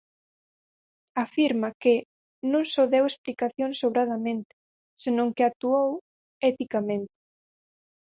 [1.23, 1.93] Afirma que
[2.51, 4.53] "non só deu explicacións sobradamente,
[5.03, 5.89] senón que actuou
[6.49, 7.17] eticamente".